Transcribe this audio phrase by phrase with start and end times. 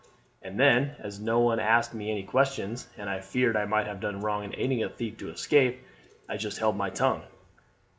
[0.41, 3.99] And then as no one asked me any questions, and I feared I might have
[3.99, 5.85] done wrong in aiding a thief to escape,
[6.27, 7.21] I just held my tongue."